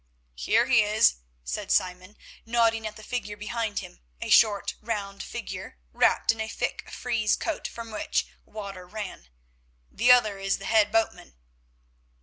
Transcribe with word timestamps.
"Here 0.33 0.65
he 0.65 0.81
is," 0.81 1.17
said 1.43 1.71
Simon, 1.71 2.17
nodding 2.43 2.87
at 2.87 2.95
the 2.95 3.03
figure 3.03 3.37
behind 3.37 3.81
him, 3.85 3.99
a 4.19 4.31
short 4.31 4.73
round 4.81 5.21
figure 5.21 5.77
wrapped 5.93 6.31
in 6.31 6.41
a 6.41 6.47
thick 6.47 6.89
frieze 6.89 7.35
cloak, 7.35 7.67
from 7.67 7.91
which 7.91 8.25
water 8.43 8.87
ran. 8.87 9.27
"The 9.91 10.11
other 10.11 10.39
is 10.39 10.57
the 10.57 10.65
head 10.65 10.91
boatman." 10.91 11.35